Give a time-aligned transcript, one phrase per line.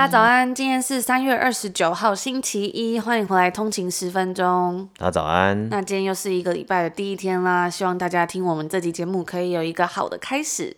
[0.00, 4.88] 大家早安，今天是三月二十九号星期一，欢迎回来通勤十分钟。
[4.96, 5.68] 大家早安。
[5.68, 10.74] 那今天又是一个礼拜的第一天啦，希望大家听我们这集节目可以有一个好的开始。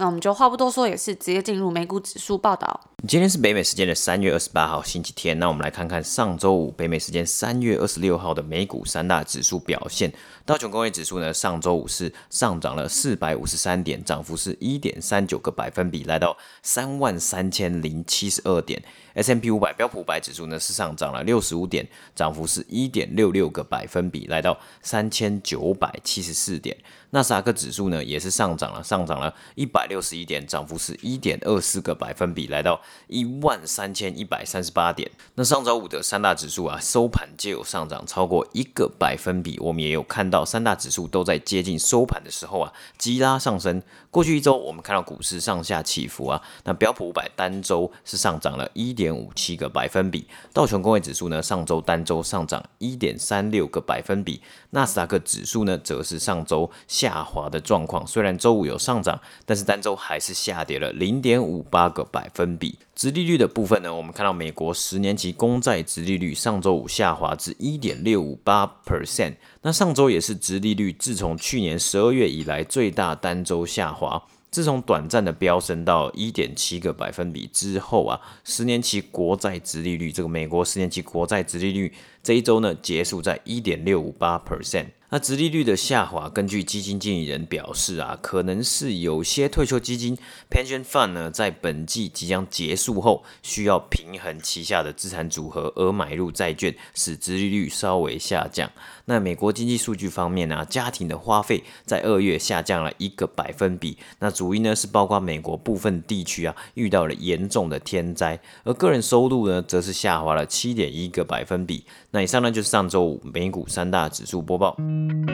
[0.00, 2.80] 那我们就话不多说，也是直接进入美股指数报道。
[3.08, 10.12] 今天是北美时间的三月二十八号星期天，那我们来看看上周五北美时间三月二十六号的美股三大指数表现。
[10.46, 18.80] 道琼工业指数呢，上周五是上涨了四百五十三点，涨幅是一点三九个百分比，来到三万三千零七十二点。
[19.18, 26.76] S M P 五百标普五百指数呢是上涨了六十五点，涨幅是一点六六个百分比，来到三千九百七十四点。
[27.10, 35.10] 纳斯达克指数呢也是上涨了，上涨了一百六十一点，涨幅是一点二四个百分比，来到一万三千一百三十八点。
[35.34, 43.82] 那上周五的三大指数啊收盘皆有上涨超过一个百分比，我们也有看到三大指数都在接近收盘的时候啊急拉上升。
[44.10, 48.98] 过去一周我们看到股市上下起伏啊，那标普五百单周是上涨了一点。
[48.98, 62.76] 点五七个百分比，道琼工业指数呢上周单周上涨一点三六个百分比，纳斯达克指数呢则是上周下滑的状况，虽然周五有上涨，但是单周还是下跌了零点五八个百分比。
[62.98, 74.20] 殖利率的部分呢，我们看到美国十年期公债殖利率上周五下滑至一点六五八 percent，那上周也是殖利率自从去年十二月以来最大单周下滑。
[74.50, 81.92] 自从短暂的飙升到一点七个百分比之后啊，十年期国债殖利率，这个美国十年期国债殖利率
[82.24, 84.86] 这一周呢结束在一点六五八 percent。
[85.10, 90.14] 那殖利率的下滑，根据基金经理人表示啊，可能是有些退休基金
[90.50, 98.70] pension fund 呢，在本季即将结束后，需要平衡旗下的资产组合而买入债券，使殖利率稍微下降。
[99.06, 103.96] 那美国经济数据方面呢，家庭的花费在二月下降了一个百分比。
[104.18, 111.86] 那主因呢是包括美国部分地区啊遇到了严重的天灾，而个人收入呢则是下滑了七点一个百分比。
[112.10, 114.76] 那以上呢就是上周五美股三大指数播报。
[114.98, 115.28] Thank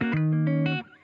[0.00, 0.95] you.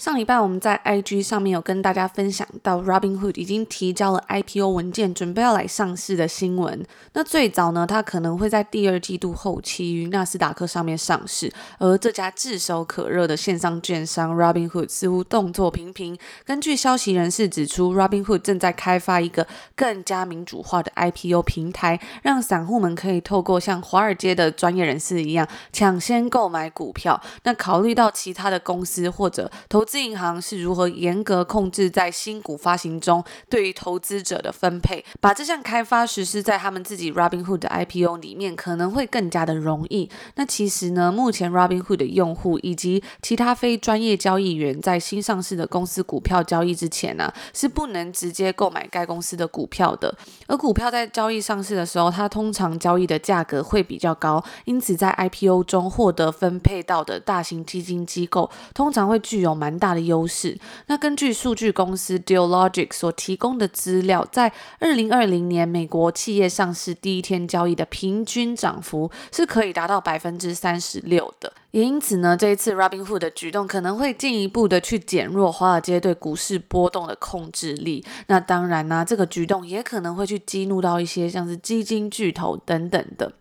[0.00, 6.82] 上礼拜我们在 IG 上面有跟大家分享到，Robinhood 已经提交了 IPO 文件，准备要来上市的新闻。
[7.12, 11.52] 那最早呢，它可能会在第二季度后期于纳斯达克上面上市。
[11.76, 16.18] 而这家炙手可热的线上券商 Robinhood 似乎动作频频。
[16.46, 19.46] 根据消息人士指出，Robinhood 正在开发一个
[19.76, 27.20] 更加民主化的 IPO 平台，让散户们可以透过像华尔街的专业人士一样抢先购买股票。
[27.42, 40.08] 那考虑到其他的公司或者投资银行是如何严格控制在新股发行中对于投资者的分配，把这项开发实施在他们自己 Robinhood 的 IPO 里面，可能会更加的容易。
[40.36, 50.16] 那其实呢，目前 Robinhood 的用户以及其他非专业交易员在新上市的公司股票交易之前呢、是不能直接购买该公司的股票的。
[50.46, 60.56] 而股票在交易上市的时候，它通常交易的价格会比较高，因此在 IPO 中获得分配到的大型基金机构，通常会具有蛮大的优势。
[60.86, 71.52] 那根据数据公司 Dealogic 所提供的资料，在二零二零年美国企业上市第一天交易的平均涨幅是可以达到百分之三十六的。
[71.72, 78.04] 也因此呢，这一次 Robinhood 的举动可能会进一步的去减弱华尔街对股市波动的控制力。
[78.26, 83.32] 那当然呢、这个举动也可能会去激怒到一些像是基金巨头等等的。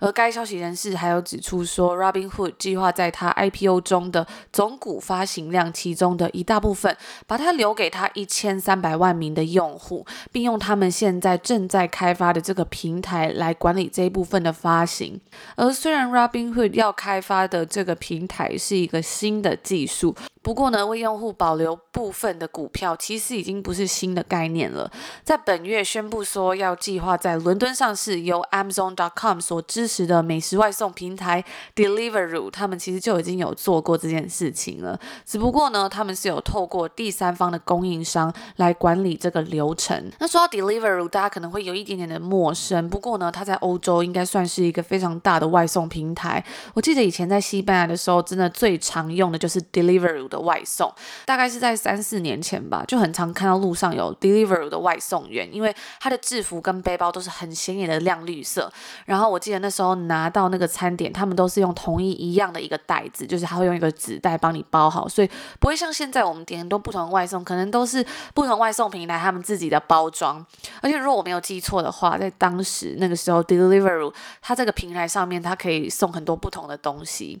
[0.00, 6.96] 而该消息人士还有指出说，Robinhood 计划在他 IPO 中的总股发行量其中的一大部分，
[7.28, 15.20] 把它留给他一千三百万名的用户，并用他们现在正在开发的这个平台来管理这一部分的发行。
[15.54, 20.14] 而虽然 Robinhood 要开发的这个平台是一个新的技术。
[20.42, 24.90] 不过呢，为用户保留部分的股票，其实已经不是新的概念了。
[25.22, 31.44] 在本月宣布说要计划在伦敦上市，由 Amazon.com 所支持的美食外送平台
[31.76, 34.98] Deliveroo，他们其实就已经有做过这件事情了。
[35.24, 40.10] 只不过呢，他们是有透过第三方的供应商来管理这个流程。
[40.18, 42.90] 那说到 Deliveroo，大家可能会有一点点的陌生。
[42.90, 46.44] 不过呢，它在欧洲应该算是一个非常大的外送平台。
[46.74, 50.92] 我记得以前在西西班牙的时候，真的最常用的就是 Deliveroo 的外送，
[51.24, 58.68] 大概是在三四年前吧，就很常看到路上有 Deliveroo 的外送员，因为他的制服跟背包都是很显眼的亮绿色。
[59.06, 65.30] 然后我记得那时候拿到那个餐点，他们都是用同一一样的一个袋子，就是他会用一个纸袋帮你包好，所以
[65.60, 68.04] 不会像现在我们点很多不同的外送，可能都是
[68.34, 70.44] 不同外送平台他们自己的包装。
[70.80, 77.40] 而且如果我没有记错的话，在当时那个时候 Deliveroo 它这个平台上面，它可以送很多不同的东西。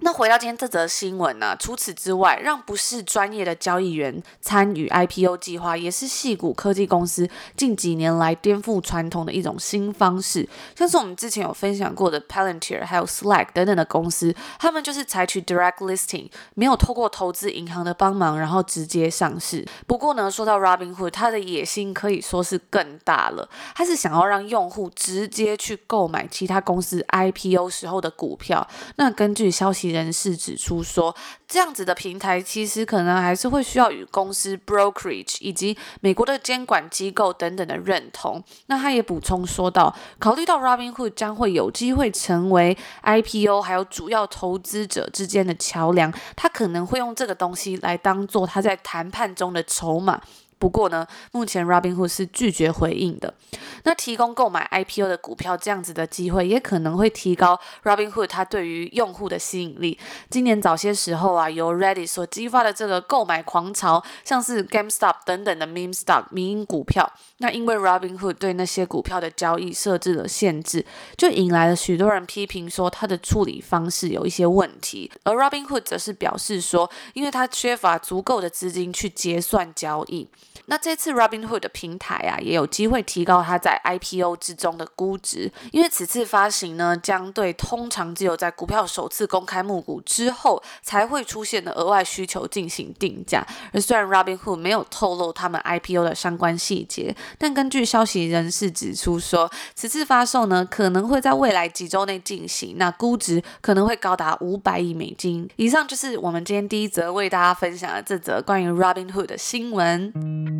[0.00, 7.26] 那回到今天这则新闻呢、除此之外，让不是专业的交易员参与 IPO 计划，也是矽谷科技公司
[7.56, 10.46] 近几年来颠覆传统的一种新方式。
[10.76, 19.64] 像是我们之前有分享过的 Palantir，还有 Slack 等等的公司，他们就是采取 Direct Listing，没有透过投资银行的帮忙，然后直接上市。
[19.86, 23.48] 不过呢，说到 Robinhood，他的野心可以说是更大了。
[23.74, 28.68] 他是想要让用户直接去购买其他公司 IPO 时候的股票。
[28.96, 31.14] 那根据消息，人士指出说，
[31.46, 38.42] 这样子的平台其实可能还是会需要与公司 brokerage 以及美国的监管机构等等的认同。
[38.66, 50.20] 那他也补充说到，考虑到 Robinhood 将会有机会成为 IPO 还有主要投资者之间的桥梁，他可能会用这个东西来当做他在谈判中的筹码。
[50.58, 53.34] 不过呢，目前 Robinhood 是拒绝回应的。
[53.82, 59.98] 那提供购买 IPO 的股票这样子的机会，也可能会提高 Robinhood 它对于用户的吸引力。
[60.30, 70.84] 今年早些时候啊，由 Reddit 所激发的这个购买狂潮，像是 GameStop 等等的 Meme Stock 迷因股票，那因为 Robinhood 对那些股票的交易设置了限制，
[71.16, 75.10] 就引来了许多人批评说它的处理方式有一些问题。
[75.24, 80.28] 而 Robinhood 则是表示说，因为它缺乏足够的资金去结算交易。
[80.66, 93.46] 那这次 Robinhood 的平台啊，也有机会提高它在 IPO 之中的估值，因为此次发行呢，将对通常只有在股票首次公开募股之后才会出现的额外需求进行定价。
[93.72, 105.48] 而虽然 Robinhood 没有透露他们 IPO 的相关细节，但根据消息人士指出说，此次发售呢，可能会在未来几周内进行，那估值可能会高达五百亿美金。
[105.56, 110.53] 以上就是我们今天第一则为大家分享的这则关于 Robinhood 的新闻。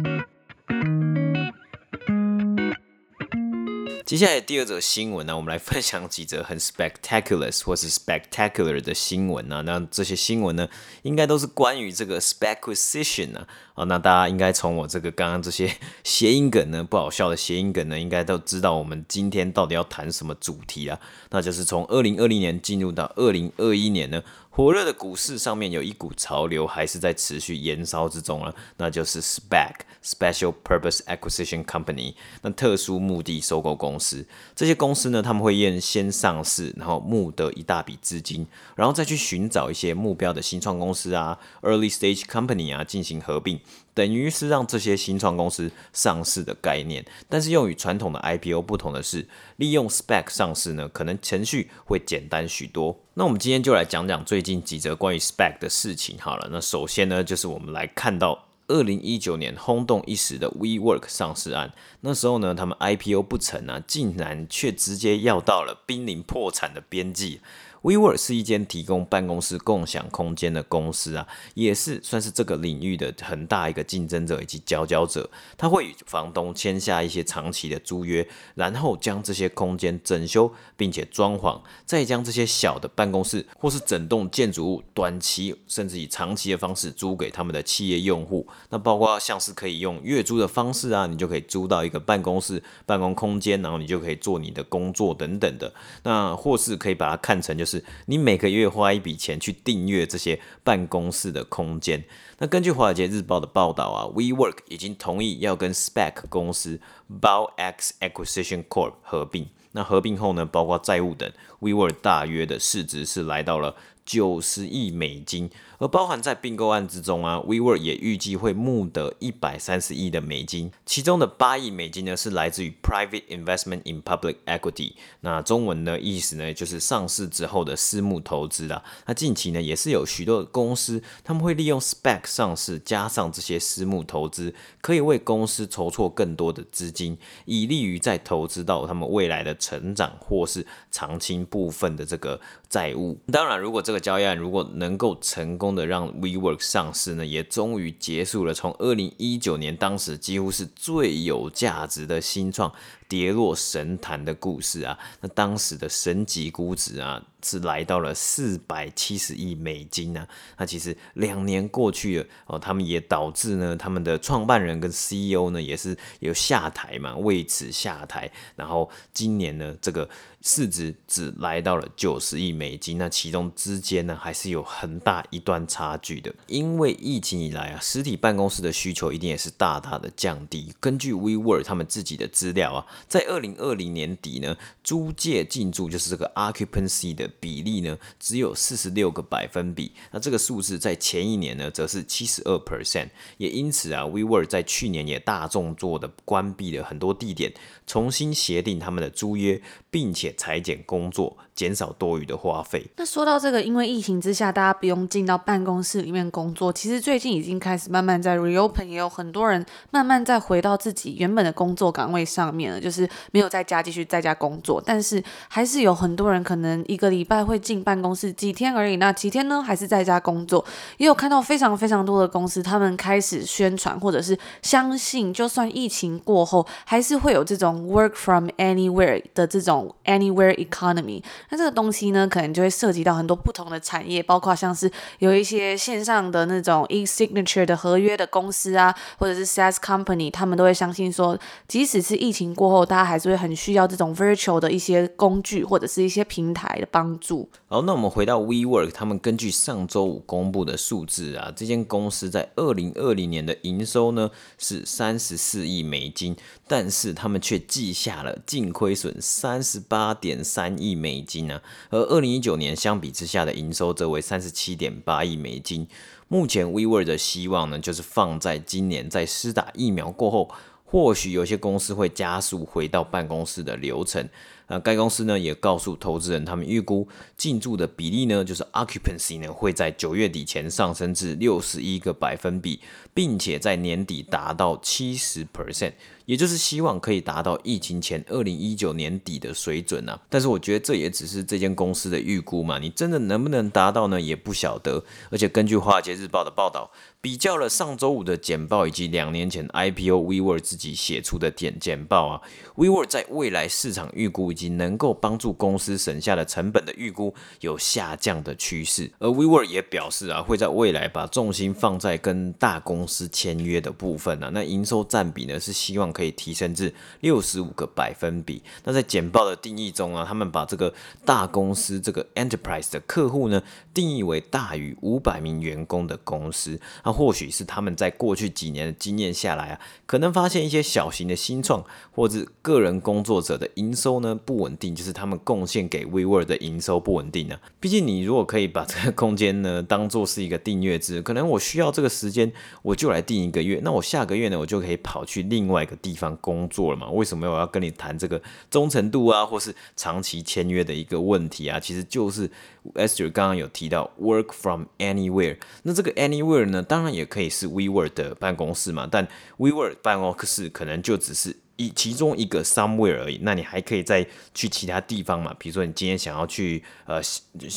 [4.05, 9.63] 接下来第二则新闻呢，我们来分享几则很 spectacular 或是 spectacular 的新闻呢。
[9.65, 10.69] 那这些新闻呢，
[11.01, 13.47] 应该都是关于这个 speculation 呢。
[13.73, 15.75] 啊，那大家应该从我这个刚刚这些
[16.05, 21.01] 谐音梗呢，不好笑的谐音梗呢，应该都知道我们今天到底要谈什么主题啊？
[21.31, 24.23] 那就是从二零二零年进入到二零二一年呢。
[24.57, 34.25] 火热的股市上面有一股潮流还是在持续燃烧之中了，那就是 SPAC（Special Purpose Acquisition Company），那特殊目的收购公司。
[34.55, 38.47] 这些公司呢，他们会先先上市，然后募得一大笔资金，
[38.77, 43.59] 然后再去寻找一些目标的新创公司啊 （Early Stage Company） 啊进行合并。
[43.93, 49.27] 等于是让这些新创公司上市的概念，但是用与传统的 IPO 不同的是，
[49.57, 53.01] 利用 SPAC 上市呢，可能程序会简单许多。
[53.17, 56.49] 那我们今天就来讲讲最近几则关于 Spec 的事情好了。
[56.51, 67.41] 那首先呢，就是我们来看到二零一九年轰动一时的 WeWork 上市案，那时候呢，他们 IPO 不成啊，竟然却直接要到了濒临破产的边际。
[67.85, 75.29] WeWork 是一间提供办公室共享空间的公司啊，也是算是这个领域的很大一个竞争者以及佼佼者。
[75.59, 88.49] 他会与房东签下一些长期的租约，然后将这些空间整修并且装潢，再将这些小的办公室或是整栋建筑物短期甚至以长期的方式租给他们的企业用户。
[88.71, 95.71] 那包括像是可以用月租的方式啊，你就可以租到一个办公室办公空间，然后你就可以做你的工作等等的。
[96.05, 97.74] 那或是可以把它看成就是。
[98.07, 102.05] 你每个月花一笔钱去订阅这些办公室的空间。
[102.39, 106.81] 那根据《华尔街日报》的报道啊，WeWork 已经同意要跟 Spec 公司
[107.21, 109.49] BowX Acquisition Corp 合并。
[109.77, 111.29] 那合并后呢，包括债务等
[111.61, 115.51] ，WeWork 大约的市值是来到了九十亿美金。
[115.79, 128.83] 而包含在并购案之中啊，WeWork 也预计会募得一百三十亿的美金，其中的八亿美金呢是来自于 Private Investment in Public Equity，那中文的意思呢就是上市之后的私募投资啦。
[129.07, 143.19] 那近期呢也是有许多公司，他们会利用 SPAC 上市，加上这些私募投资，可以为公司筹措更多的资金，以利于再投资到他们未来的成长或是偿清部分的这个债务。
[143.31, 152.73] 当然，如果这这个交易案如果能够成功，的让 WeWork 上市呢，也终于结束了从二零一九年当时几乎是最有价值的新创
[153.09, 154.99] 跌落神坛的故事啊。
[155.21, 160.27] 那当时的神级估值啊，是来到了四百七十亿美金啊。
[160.57, 168.31] 那其实两年过去了哦，他们也导致呢，他们的创办人跟 CEO 呢也是有下台嘛，为此下台。
[168.57, 170.09] 然后今年呢，这个
[170.41, 176.35] 市值只来到了九十亿美金，那其中之间呢，还是有很大一段差距的。
[176.47, 180.75] 因为疫情以来啊，实体办公室的需求一定也是大大的降低。
[180.81, 189.93] 根据 WeWork 他们自己的资料啊，在二零二零年底呢，租借进驻就是这个 occupancy 的比例呢，只有四十六个百分比。
[190.13, 193.09] 那这个数字在前一年呢，则是七十二 percent。
[193.39, 197.53] 也因此啊，WeWork 在去年也大众做的关闭了很多地点，
[197.87, 199.61] 重新协定他们的租约，
[199.95, 201.37] 并且裁减工作。
[201.55, 202.85] 减少多余的花费。
[202.97, 206.73] 那说到这个，因为疫情之下，大家不用进到办公室里面工作。
[206.73, 214.83] 其实最近已经开始慢慢在 reopen，也有很多人慢慢再回到自己原本的工作岗位上面了，就是没有在家继续在家工作。
[214.85, 220.65] 但是还是有很多人可能一个礼拜会进办公室几天而已，那几天呢还是在家工作。
[220.97, 231.23] 也有看到非常非常多的公司，他们开始宣传或者是相信，就算疫情过后，还是会有这种 work from anywhere 的这种 anywhere economy。
[231.51, 247.49] 那这个东西呢，可能就会涉及到很多不同的产业，包括像是有一些线上的那种 e-signature 的合约的公司啊，或者是 SaaS company，他们都会相信说，即使是疫情过后，大家还是会很需要这种 virtual 的一些工具或者是一些平台的帮助。
[247.67, 256.37] 好，那我们回到 WeWork，他们根据上周五公布的数字啊，这间公司在二零二零年的营收呢是三十四亿美金，
[256.67, 261.35] 但是他们却记下了净亏损三十十八点三亿美金。
[261.35, 265.85] 金呢，而二零一九年相比之下的营收则为三十七点八亿美金。
[266.29, 270.49] 目前 WeWork 的希望呢，就是放在今年在施打疫苗过后，
[270.85, 274.29] 或许有些公司会加速回到办公室的流程。
[274.69, 282.81] 那该公司呢也告诉投资人，他们预估进驻的比例呢，就是 occupancy 呢会在九月底前上升至六十一个百分比，
[283.15, 285.93] 并且在年底达到七十 percent。
[286.27, 294.19] 也就是希望可以达到疫情前二零一九年底的水准啊，但是我觉得这也只是这间公司的预估嘛，你真的能不能达到呢？
[294.19, 295.05] 也不晓得。
[295.31, 296.91] 而且根据华尔街日报的报道，
[297.21, 302.41] 比较了上周五的简报以及两年前 IPO WeWork 自己写出的简简报啊
[302.77, 316.15] ，WeWork 在未来市场预估以及能够帮助公司省下的成本的预估有下降的趋势，而 WeWork 也表示啊，会在未来把重心放在跟大公公司签约的部分啊，那营收占比呢是希望。
[316.15, 318.63] 可以提升至六十五个百分比。
[318.85, 320.95] 那在简报的定义中啊，他们把这个
[321.25, 323.61] 大公司这个 enterprise 的客户呢，
[323.93, 326.81] 定义为大于五百名员工的公司。
[327.05, 343.81] 那或许是他们在过去几年的经验下来啊，可能发现一些小型的新创或者个人工作者的营收呢不稳定，就是他们贡献给 WeWork 的营收不稳定呢、毕竟你如果可以把这个空间呢当做是一个订阅制，可能我需要这个时间，我就来定一个月。
[343.83, 345.95] 那我下个月呢，我就可以跑去另外一个。
[346.05, 347.09] 地方工作了嘛？
[347.09, 351.81] 为什么我要跟你谈这个忠诚度啊，或是长期签约的一个问题啊？
[351.81, 352.47] 其实就是
[352.93, 355.57] Esther 刚刚有提到 work from anywhere。
[355.85, 363.39] 那这个 anywhere 呢，当然也可以是 WeWork 的办公室嘛，但 WeWork 办公室可能就只是一其中一个 somewhere 而已。
[363.41, 365.55] 那你还可以再去其他地方嘛？
[365.59, 367.23] 比如说你今天想要去呃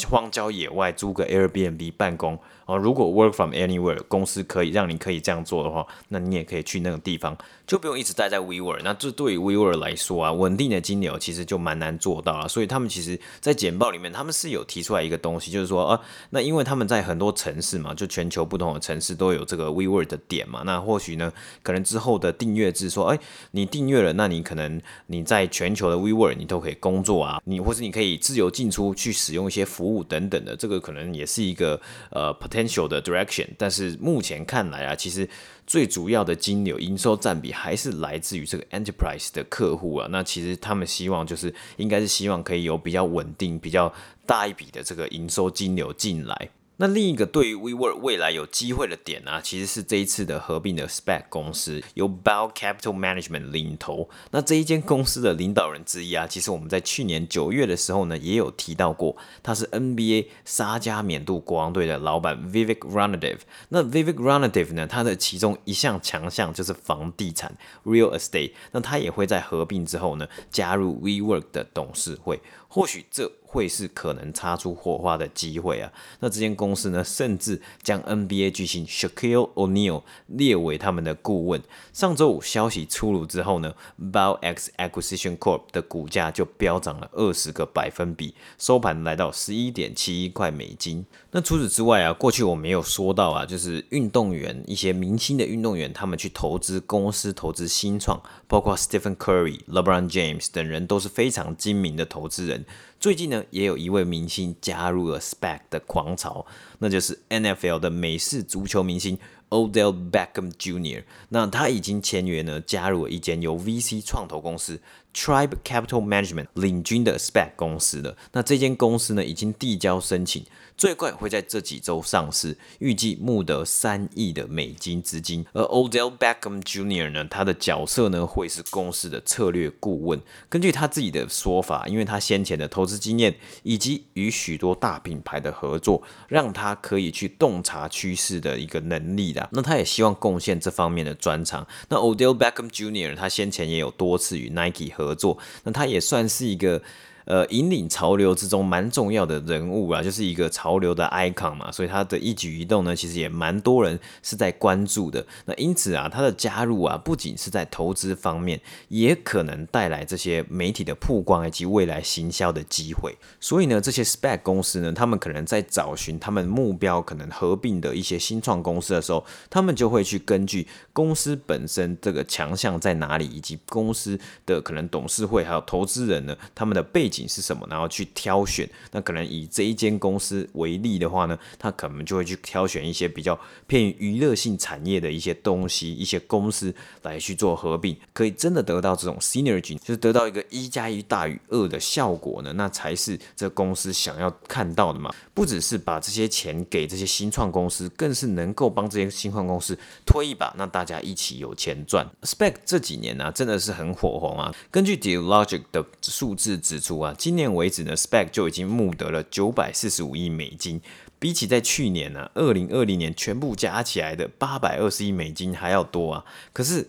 [0.09, 2.37] 荒郊野外租个 Airbnb 办公。
[2.67, 8.81] 哦，如果 work from anywhere 公司可以让你可以这样做的话，那你也可以去那个地方，就不用一直待在 WeWork。
[8.83, 12.47] 那这对于 WeWork 来说啊，稳定的金流其实就蛮难做到了。
[12.47, 20.63] 所以他们其实，在简报里面，他们是有提出来一个东西，就是说啊，那因为他们在很多城市嘛，就全球不同的城市都有这个 WeWork 的点嘛。
[20.65, 21.31] 那或许呢，
[21.63, 23.19] 可能之后的订阅制说，哎，
[23.51, 31.79] 你订阅了，那你可能你在全球的 WeWork 你都可以工作啊，你或是你可以自由进出去使用一些服务等等的，这个可能也是一个
[32.11, 35.27] 呃 potential potential 的 direction，但是目前看来啊，其实
[35.67, 40.07] 最主要的金流营收占比还是来自于这个 enterprise 的客户啊。
[40.09, 43.93] 那其实他们希望就是应该是希望可以有比较稳定、比较
[44.25, 46.49] 大一笔的这个营收金流进来。
[46.79, 54.07] 那另一个对于 WeWork 未来有机会的点呢、啊，其实是这一次的合并的 Spec 公司由 Bell Capital Management 领头。
[54.29, 63.39] 那这一间公司的领导人之一啊，其实我们在去年九月的时候呢，也有提到过，他是 NBA 沙加缅度国王队的老板 Vivek Ranadive。
[63.69, 68.51] 那 Vivek Ranadive 呢，他的其中一项强项就是房地产 Real Estate。
[68.71, 72.39] 那他也会在合并之后呢，加入 WeWork 的董事会。
[72.67, 75.91] 或许这会是可能擦出火花的机会啊。
[76.19, 81.61] 那这间公司呢，甚至将 NBA 巨星 Shaquille O'Neal 列为他们的顾问。
[81.93, 91.05] 上周五消息出炉之后呢，BioX Acquisition Corp 的股价就飙涨了二十个百分比，收盘来到十一点七一块美金。
[91.31, 102.65] 那除此之外啊，过去我没有说到啊，就是运动员一些明星的运动员，他们去投资公司、投资新创，包括 Stephen Curry、LeBron James 等人都是非常精明的投资人。
[102.99, 106.45] 最近呢，也有一位明星加入了 Spec 的狂潮，
[106.79, 109.17] 那就是 NFL 的美式足球明星
[109.49, 111.03] Odell Beckham Jr.。
[111.29, 114.81] 那他已经签约呢，加入了一间由 VC 创投公司
[115.13, 118.15] Tribe Capital Management 领军的 SPAC 公司的。
[118.33, 120.45] 那这间公司呢，已经递交申请。
[120.77, 125.43] 最快会在这几周上市，预计募得三亿的美金资金。
[125.53, 127.09] 而 Odell Beckham Jr.
[127.09, 130.21] 呢，他的角色呢会是公司的策略顾问。
[130.47, 139.49] 根据他自己的说法，因为他先前的投资经验以及与许多大品牌的合作，让他可以去洞察趋势的一个能力的。
[139.53, 141.65] 那他也希望贡献这方面的专长。
[141.89, 143.15] 那 Odell Beckham Jr.
[143.15, 146.81] 他先前也有多次与 Nike 合合作，那他也算是一个。
[147.27, 155.25] 呃，引领潮流之中蛮重要的人物啊，就是一个潮流的 icon 嘛，所以他的一举一动呢，其实也蛮多人是在关注的。
[155.43, 163.13] 那因此啊，他的加入啊，不仅是在投资方面，也可能带来这些媒体的曝光以及未来行销的机会。
[163.41, 177.16] 所以呢，这些 SPAC 公司呢，他们可能在找寻他们目标可能合并的一些新创公司的时候，他们就会去根据公司本身这个强项在哪里，以及公司的可能董事会还有投资人呢，他们的背景。
[177.25, 177.65] 是什么？
[177.69, 178.69] 然后去挑选。
[178.91, 195.09] 那可能以这一间公司为例的话呢，他可能就会去挑选一些比较偏娱乐性产业的一些东西、一些公司来去做合并，可以真的得到这种 synergy，就是得到一个一加一大于二的效果呢，那才是这公司想要看到的嘛。
[195.33, 202.03] 不只是把这些钱给这些新创公司，更是能够帮这些新创公司推一把，那大家一起有钱赚。
[202.23, 204.53] Spec 这几年呢、啊，真的是很火红啊。
[204.71, 207.06] 根据 Dealogic 的数字指出啊。
[207.07, 210.81] 啊今年为止呢，Spec 就已经募得了九百四十五亿美金，
[211.19, 216.25] 比起在去年呢，二零二零年全部加起来的八百二十亿美金还要多啊。
[216.53, 216.87] 可是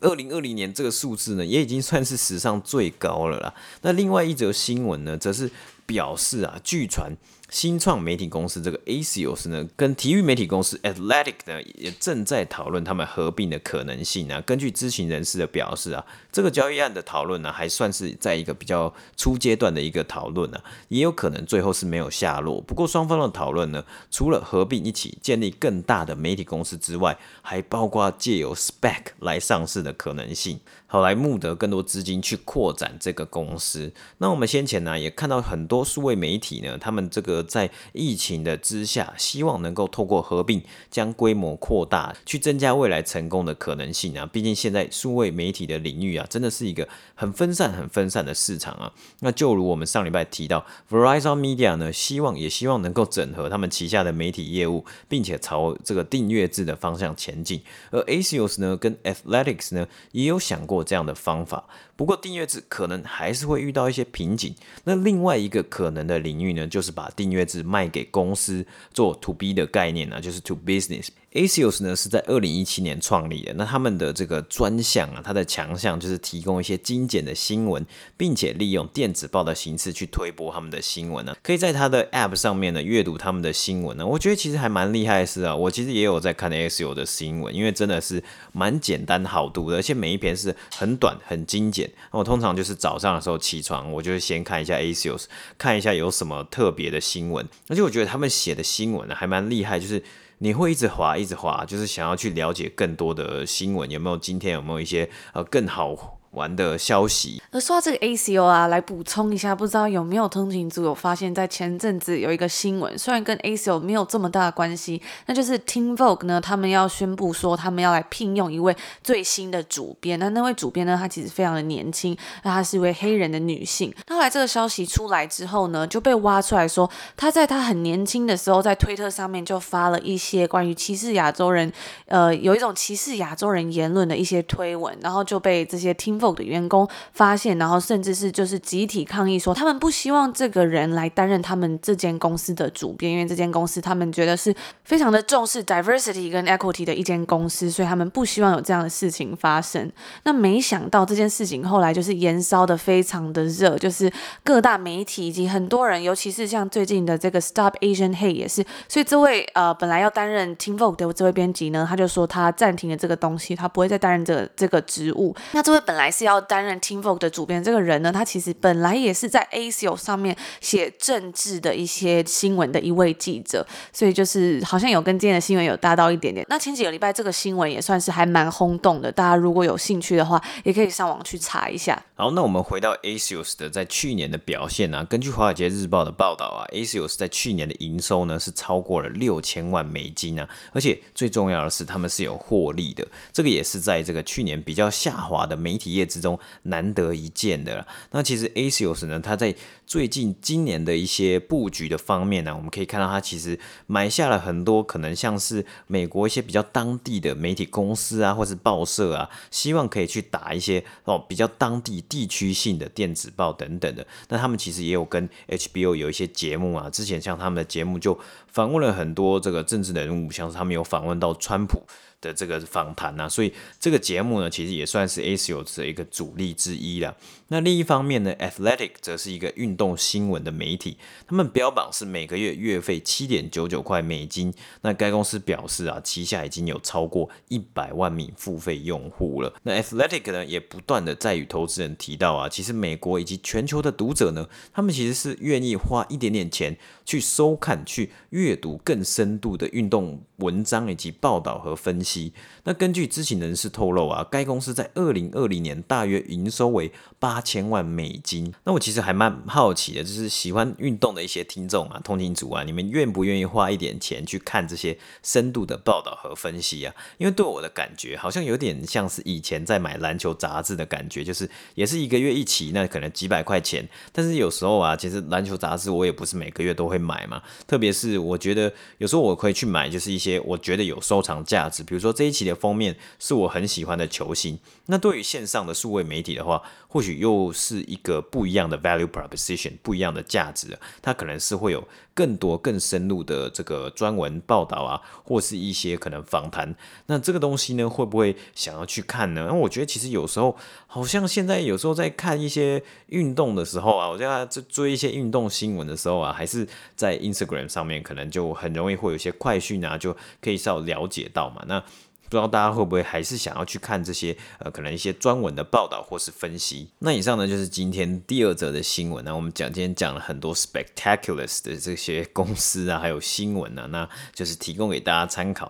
[0.00, 3.54] 二零二零年这个数字呢，也已经算是史上最高了啦。
[3.82, 5.50] 那另外一则新闻呢，则是
[5.90, 7.16] 表示啊，据传。
[7.50, 14.40] 新创媒体公司这个 Asios 呢，跟体育媒体公司 Athletic 呢，也正在讨论他们合并的可能性啊。
[14.42, 22.60] 根据知情人士的表示啊，这个交易案的讨论呢，还算是在一个比较初阶段的一个讨论啊，也有可能最后是没有下落。
[22.60, 33.92] 不过双方的讨论呢，除了合并一起建立更大的媒体公司之外，还包括借由 SPAC 来上市的可能性，好来募得更多资金去扩展这个公司。
[34.18, 37.30] 那我们先前呢，也看到很多数位媒体呢，他们这个。
[37.50, 44.24] 在疫情的之下，希望能够透过合并将规模扩大，去增加未来成功的可能性啊！
[44.24, 48.92] 毕竟现在数位媒体的领域啊，真的是一个很分散、很分散的市场啊。
[49.20, 57.62] 那就如我们上礼拜提到，Verizon Media 呢，希望也希望能够整合他们旗下的媒体业务，并且朝这个订阅制的方向前进。
[57.90, 61.64] 而 Axios 呢，跟 Athletics 呢，也有想过这样的方法。
[62.00, 64.54] 不过订阅制可能还是会遇到一些瓶颈。
[64.84, 71.08] 那另外一个可能的领域呢，就是把订阅制卖给公司做 To B 的概念呢，就是 To Business。
[71.32, 77.86] Asios 呢是在二零一七年创立的，那他们的这个专项啊，它的强项就是提供一些精简的新闻，
[78.16, 81.36] 并且利用电子报的形式去推播他们的新闻呢。
[81.40, 84.04] 可以在它的 App 上面呢阅读他们的新闻呢。
[84.04, 91.89] 我觉得其实还蛮厉害的是啊，我其实也有在看 Asios 的新闻，因为真的是蛮简单好读的，而且每一篇是很短很精简。
[92.10, 95.24] 我通常就是早上的时候起床，我就会先看一下 Axios，
[95.56, 100.02] 看一下有什么特别的新闻，而且我觉得他们写的新闻呢还蛮厉害，就是。
[100.42, 107.42] 你会一直滑，一直滑，就是想要去了解更多的新闻，有没有今天有没有一些呃更好玩的消息。
[107.50, 120.18] 而说到这个 ACO 啊，来补充一下，不知道有没有通勤族有发现，在前阵子有一个新闻，虽然跟 ACO 没有这么大的关系，那就是 Teen Vogue 呢，他们要宣布说，他们要来聘用一位最新的主编。
[120.18, 123.92] 那那位主编呢，她其实非常的年轻，那她是一位黑人的女性。
[124.06, 131.72] 那后来这个消息出来之后呢，就被挖出来说，她在她很年轻的时候，在推特上面就发了一些关于歧视亚洲人，
[132.06, 144.54] 呃，有一种歧视亚洲人言论的一些推文，然后就被这些听 Vogue 的员工发现，然后甚至是就是集体抗议说，他们不希望这个人来担任他们这间公司的主编，因为这间公司他们觉得是
[144.84, 149.90] 非常的重视 diversity 跟 equity 的一间公司，所以他们不希望有这样的事情发生。
[150.24, 154.12] 那没想到这件事情后来就是延烧的非常的热，就是
[154.44, 165.34] 各大媒体以及很多人，尤其是像最近的这个 Stop Asian Hate 也是，所以这位呃本来要担任 Teen Vogue 的这位编辑呢，他就说他暂停了这个东西，他不会再担任这个这个职务。
[165.52, 176.44] 那这位本来是要担任 Teen Vogue 的主编这个人呢，他其实本来也是在 Asio 上面写政治的一些新闻的一位记者，所以就是好像有跟今天的新闻有搭到一点点。
[176.48, 182.02] 那前几个礼拜这个新闻也算是还蛮轰动的，大家如果有兴趣的话，也可以上网去查一下。
[182.14, 197.86] 好，那我们回到 Axios 的在去年的表现啊，根据华尔街日报的报道啊，Axios 在去年的营收呢是超过了六千万美金啊，而且最重要的是他们是有获利的，这个也是在这个去年比较下滑的媒体业之中难得一见的了。
[198.10, 199.54] 那其实 Axios 呢，它在
[199.86, 214.06] 最近今年的一些布局的方面呢，我们可以看到它其实买下了很多可能像是美国一些比较当地的媒体公司啊，或是报社啊，希望可以去打一些哦比较当地地区性的电子报等等的。
[214.28, 221.82] 那他们其实也有跟 HBO 有一些节目啊，之前像他们的节目就访问了很多这个政治人物，像是他们有访问到川普。
[222.22, 227.14] 的这个访谈呐，所以这个节目呢，其实也算是 Axios 一个主力之一啦。
[227.48, 234.54] 那另一方面呢，Athletic 则是一个运动新闻的媒体，他们标榜是每个月月费七点九九块美金。
[234.82, 239.52] 那该公司表示啊，旗下已经有超过一百万名付费用户了。
[239.64, 252.32] 那 Athletic 呢，也不断的在与投资人提到啊，其实美国以及全球的读者呢，他们其实是愿意花一点点钱去收看、去阅读更深度的运动文章以及报道和分析。
[252.64, 256.90] 那根据知情人士透露啊，该公司在二零二零年大约营收为
[257.20, 258.52] 八千万美金。
[258.64, 266.92] 那我其实还蛮好奇的，就是喜欢运动的一些听众啊、通勤族啊，你们愿不愿意花一点钱去看这些深度的报道和分析啊？
[267.18, 273.88] 因为对我的感觉，好像有点像是以前在买篮球杂志的感觉，就是也是一个月一期，那可能几百块钱。
[274.10, 277.40] 但是有时候啊，其实篮球杂志我也不是每个月都会买嘛。
[277.68, 282.00] 特别是我觉得有时候我可以去买，就是一些我觉得有收藏价值，比如。
[282.00, 290.78] 说这一期的封面是我很喜欢的球星，那对于线上数位媒体的话，或许又是一个不一样的 value proposition，不一样的价值。
[291.00, 296.74] 它可能是会有更多更深入的这个专文报道啊，或是一些可能访谈。
[297.06, 299.46] 那这个东西呢，会不会想要去看呢？
[299.48, 300.56] 那我觉得其实有时候
[300.86, 311.64] 好像现在有时候在看一些运动的时候啊，我在追一些运动新闻的时候啊，还是在 Instagram 上面，可能就很容易会有一些快讯啊，就可以稍了解到嘛。
[311.66, 311.82] 那
[312.30, 316.88] 不知道大家会不会还是想要去看这些呃，可能一些专文的报道或是分析。
[317.00, 319.24] 那以上呢，就是今天第二则的新闻。
[319.24, 325.68] 那我们讲今天讲了很多 spectaculars 的这些公司啊，还有新闻啊，那就是提供给大家参考。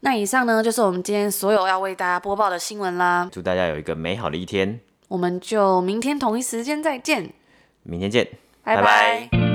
[0.00, 3.30] 那以上呢，就是我们今天所有要为大家播报的新闻啦。
[3.32, 4.78] 祝大家有一个美好的一天。
[5.08, 7.32] 我们就明天同一时间再见。
[7.82, 8.28] 明天见，
[8.62, 8.82] 拜拜。
[8.82, 9.51] 拜拜。